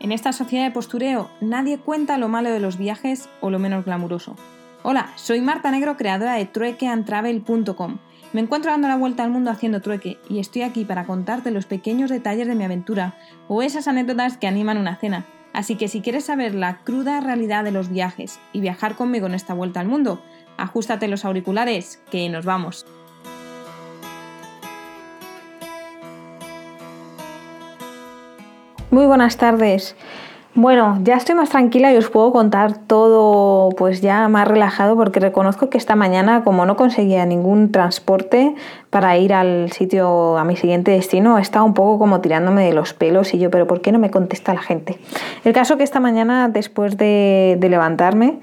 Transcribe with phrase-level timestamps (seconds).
[0.00, 3.84] En esta sociedad de postureo nadie cuenta lo malo de los viajes o lo menos
[3.84, 4.34] glamuroso.
[4.82, 7.98] Hola, soy Marta Negro, creadora de truequeandtravel.com.
[8.32, 11.66] Me encuentro dando la vuelta al mundo haciendo trueque y estoy aquí para contarte los
[11.66, 13.14] pequeños detalles de mi aventura
[13.46, 15.26] o esas anécdotas que animan una cena.
[15.52, 19.34] Así que si quieres saber la cruda realidad de los viajes y viajar conmigo en
[19.34, 20.22] esta vuelta al mundo,
[20.56, 22.86] ajustate los auriculares, que nos vamos.
[28.90, 29.94] Muy buenas tardes.
[30.56, 35.20] Bueno, ya estoy más tranquila y os puedo contar todo pues ya más relajado porque
[35.20, 38.56] reconozco que esta mañana como no conseguía ningún transporte
[38.90, 42.92] para ir al sitio a mi siguiente destino, estaba un poco como tirándome de los
[42.92, 44.98] pelos y yo, pero ¿por qué no me contesta la gente?
[45.44, 48.40] El caso que esta mañana después de, de levantarme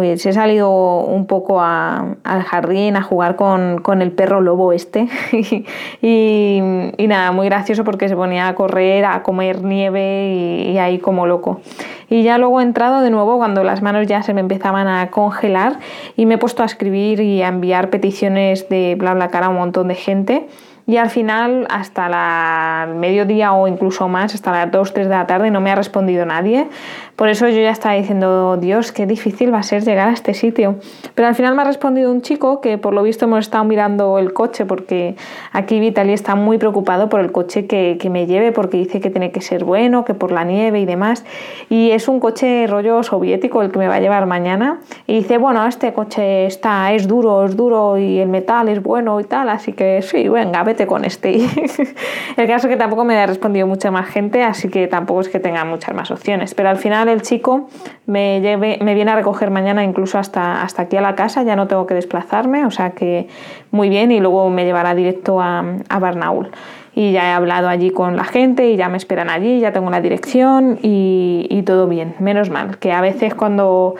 [0.00, 5.08] pues he salido un poco al jardín a jugar con, el perro lobo este
[6.00, 11.26] y, nada, muy gracioso porque se ponía a correr, a comer nieve y, ahí como
[11.26, 11.60] loco.
[12.08, 15.10] Y ya luego he entrado de nuevo cuando las manos ya se me empezaban a
[15.10, 15.80] congelar
[16.16, 19.48] y me he puesto a escribir y a enviar peticiones de bla bla cara a
[19.50, 20.46] un montón de gente
[20.90, 25.24] y al final hasta la mediodía o incluso más, hasta las 2, 3 de la
[25.24, 26.66] tarde no me ha respondido nadie.
[27.14, 30.34] Por eso yo ya estaba diciendo, Dios, qué difícil va a ser llegar a este
[30.34, 30.80] sitio.
[31.14, 34.18] Pero al final me ha respondido un chico que por lo visto hemos estado mirando
[34.18, 35.14] el coche porque
[35.52, 39.10] aquí Vitaly está muy preocupado por el coche que, que me lleve porque dice que
[39.10, 41.24] tiene que ser bueno, que por la nieve y demás.
[41.68, 44.80] Y es un coche rollo soviético el que me va a llevar mañana.
[45.06, 49.20] Y dice, bueno, este coche está, es duro, es duro y el metal es bueno
[49.20, 49.50] y tal.
[49.50, 51.36] Así que sí, venga, vete con este.
[52.36, 55.28] el caso es que tampoco me ha respondido mucha más gente, así que tampoco es
[55.28, 56.54] que tenga muchas más opciones.
[56.54, 57.68] Pero al final el chico
[58.06, 61.56] me, lleve, me viene a recoger mañana incluso hasta, hasta aquí a la casa, ya
[61.56, 63.28] no tengo que desplazarme, o sea que
[63.70, 66.50] muy bien, y luego me llevará directo a, a Barnaul
[66.94, 69.90] y ya he hablado allí con la gente y ya me esperan allí, ya tengo
[69.90, 73.94] la dirección y, y, todo bien, menos mal, que a veces cuando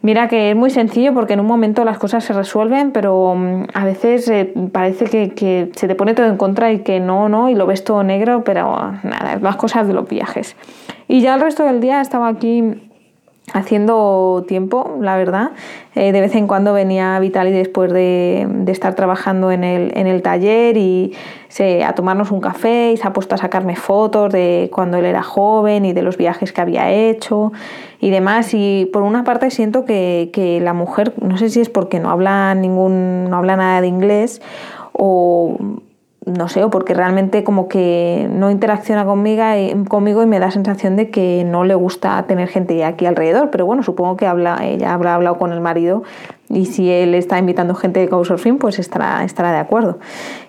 [0.00, 3.64] Mira que es muy sencillo porque en un momento las cosas se resuelven, pero mm,
[3.74, 7.48] a veces eh, parece que, se te pone todo en contra y que no, no,
[7.48, 10.56] y lo ves todo negro, pero nada, las cosas de los viajes.
[11.08, 12.87] Y ya el resto del día estaba aquí
[13.52, 15.50] haciendo tiempo, la verdad.
[15.94, 20.22] Eh, de vez en cuando venía Vitali después de, estar trabajando en el, en el
[20.22, 21.14] taller y
[21.48, 25.06] se, a tomarnos un café y se ha puesto a sacarme fotos de cuando él
[25.06, 27.52] era joven y de los viajes que había hecho
[28.00, 28.52] y demás.
[28.52, 32.10] Y por una parte siento que, que la mujer, no sé si es porque no
[32.10, 34.40] habla ningún, no habla nada de inglés
[34.92, 35.56] o
[36.36, 40.50] no sé, o porque realmente como que no interacciona conmigo y, conmigo y me da
[40.50, 43.50] sensación de que no le gusta tener gente aquí alrededor.
[43.50, 46.02] Pero bueno, supongo que habla, ella habrá hablado con el marido
[46.50, 49.98] y si él está invitando gente de Couchsurfing, pues estará, estará de acuerdo.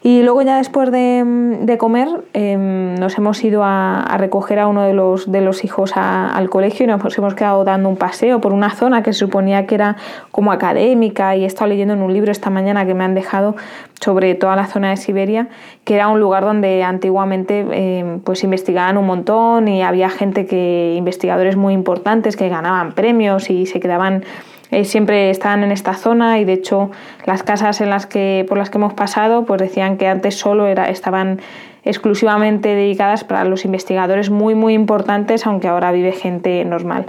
[0.02, 4.94] Y luego ya después de, comer em, nos hemos ido a, recoger a uno de
[4.94, 8.70] los, de los hijos al colegio y nos hemos quedado dando un paseo por una
[8.70, 9.98] zona que se suponía que era
[10.32, 13.56] como académica y he estado leyendo en un libro esta mañana que me han dejado
[14.00, 15.50] sobre toda la zona de Siberia,
[15.84, 20.96] que era un lugar donde antiguamente em, pues investigaban un montón y había gente que,
[20.98, 24.24] investigadores muy importantes que ganaban premios y se quedaban
[24.72, 26.92] eh, siempre estaban en esta zona y de hecho
[27.26, 30.68] las casas en las que, por las que hemos pasado pues decían que antes solo
[30.68, 31.40] era, estaban
[31.84, 37.06] exclusivamente dedicadas para los investigadores muy muy importantes, aunque ahora vive gente normal.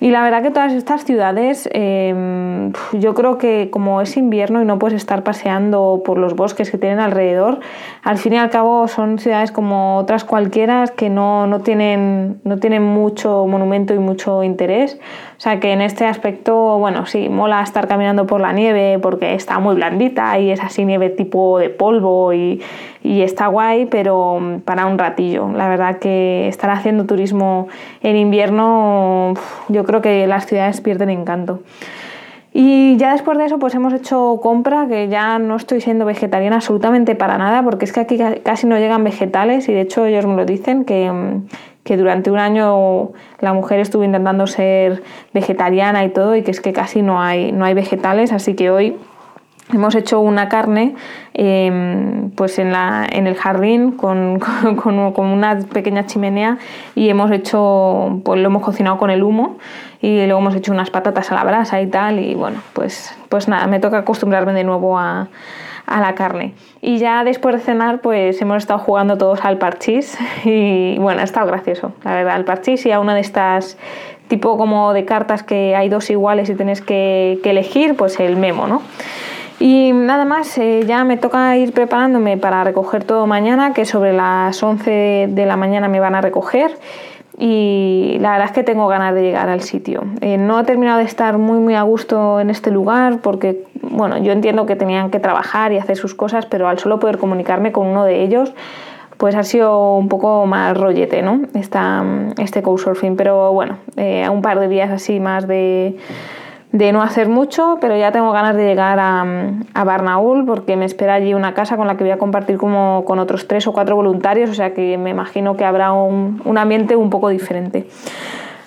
[0.00, 4.64] Y la verdad que todas estas ciudades, em, yo creo que como es invierno y
[4.64, 7.60] no puedes estar paseando por los bosques que tienen alrededor,
[8.02, 12.58] al fin y al cabo son ciudades como otras cualquiera que no, no, tienen, no
[12.58, 14.98] tienen mucho monumento y mucho interés.
[15.36, 19.34] O sea que en este aspecto, bueno, sí, mola estar caminando por la nieve porque
[19.34, 22.62] está muy blandita y es así nieve tipo de polvo y,
[23.02, 25.50] y está guay, pero para un ratillo.
[25.52, 27.68] La verdad que estar haciendo turismo
[28.02, 29.34] en invierno,
[29.68, 31.60] yo creo que las ciudades pierden encanto.
[32.56, 36.56] Y ya después de eso, pues hemos hecho compra, que ya no estoy siendo vegetariana
[36.56, 40.24] absolutamente para nada, porque es que aquí casi no llegan vegetales y de hecho ellos
[40.24, 41.10] me lo dicen, que,
[41.82, 43.10] que durante un año
[43.40, 45.02] la mujer estuvo intentando ser
[45.32, 48.70] vegetariana y todo y que es que casi no hay, no hay vegetales, así que
[48.70, 48.96] hoy
[49.72, 50.94] hemos hecho una carne
[51.32, 56.58] em, pues en, la, en el jardín con, con, una pequeña chimenea
[56.94, 59.58] y hemos hecho pues lo hemos cocinado con el humo
[60.00, 63.48] y luego hemos hecho unas patatas a la brasa y tal y bueno pues pues
[63.48, 65.28] nada me toca acostumbrarme de nuevo a,
[65.86, 66.54] a la carne.
[66.80, 71.24] Y ya después de cenar pues hemos estado jugando todos al parchís y bueno ha
[71.24, 73.78] estado gracioso la verdad al parchís y a una de estas
[74.28, 78.66] tipo como de cartas que hay dos iguales y tienes que elegir pues el memo
[78.66, 78.82] no
[79.66, 84.12] y nada más, eh, ya me toca ir preparándome para recoger todo mañana, que sobre
[84.12, 86.76] las 11 de la mañana me van a recoger.
[87.38, 90.04] y la verdad es que tengo ganas de llegar al sitio.
[90.20, 94.18] Eh, no he terminado de estar muy muy a gusto en este lugar porque, bueno,
[94.18, 97.72] yo entiendo que tenían que trabajar y hacer sus cosas, pero al solo poder comunicarme
[97.72, 98.52] con uno de ellos,
[99.16, 101.40] pues ha sido un poco más rollete, ¿no?
[101.54, 102.04] Esta,
[102.38, 102.62] este
[103.16, 105.96] pero bueno, eh, un par de días así más de
[106.74, 109.24] de no hacer mucho, pero ya tengo ganas de llegar a,
[109.74, 113.04] a, Barnaul porque me espera allí una casa con la que voy a compartir como
[113.06, 116.58] con otros tres o cuatro voluntarios, o sea que me imagino que habrá un, un
[116.58, 117.86] ambiente un poco diferente.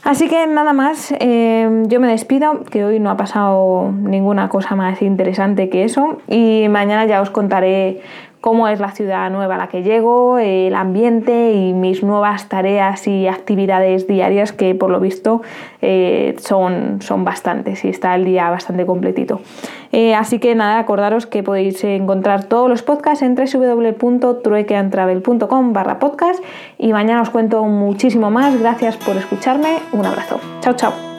[0.05, 4.77] Así que nada más, eh, yo me despido, que hoy no ha pasado ninguna cosa
[4.77, 7.99] más interesante que eso y mañana ya os contaré
[8.41, 13.07] cómo es la ciudad nueva a la que llego, el ambiente y mis nuevas tareas
[13.07, 15.41] y actividades diarias que por lo visto
[15.81, 19.39] eh, son, son bastantes y está el día bastante completito.
[19.91, 26.41] Eh, así que nada, acordaros que podéis encontrar todos los podcasts en www.truequeantravel.com barra podcast
[26.77, 28.59] y mañana os cuento muchísimo más.
[28.59, 29.77] Gracias por escucharme.
[29.93, 30.39] Un abrazo.
[30.61, 31.16] Chao, chao.